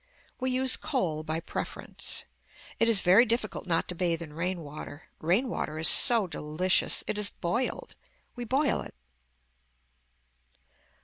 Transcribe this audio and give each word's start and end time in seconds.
We 0.39 0.49
use 0.49 0.77
coal 0.77 1.21
by 1.21 1.39
preference. 1.41 2.25
It 2.79 2.89
is 2.89 3.01
very 3.03 3.23
difficult 3.23 3.67
not 3.67 3.87
to 3.89 3.93
bathe 3.93 4.23
in 4.23 4.33
rain 4.33 4.61
water. 4.61 5.03
Rain 5.19 5.47
water 5.47 5.77
is 5.77 5.87
so 5.87 6.25
delicious. 6.25 7.03
It 7.05 7.19
is 7.19 7.29
boiled. 7.29 7.95
We 8.35 8.43
boil 8.43 8.81
it. 8.81 8.95